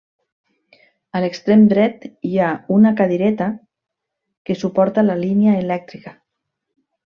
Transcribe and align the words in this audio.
A 1.17 1.19
l'extrem 1.23 1.65
dret 1.73 2.07
hi 2.29 2.33
ha 2.39 2.49
una 2.77 2.93
cadireta 3.03 3.51
que 4.51 4.57
suporta 4.65 5.07
la 5.09 5.19
línia 5.23 5.55
elèctrica. 5.67 6.17